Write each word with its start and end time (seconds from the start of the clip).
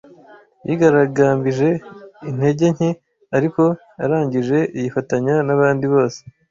Yigaragambije 0.67 1.69
intege 2.29 2.65
nke, 2.75 2.89
ariko 3.37 3.63
arangije 4.03 4.57
yifatanya 4.79 5.35
nabandi 5.47 5.85
bose. 5.93 6.19